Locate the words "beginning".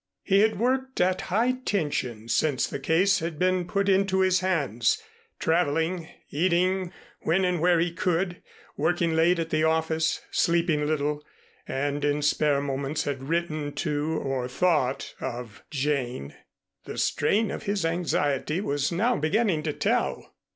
19.17-19.61